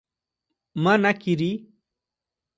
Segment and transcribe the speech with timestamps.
[0.83, 1.51] Manaquiri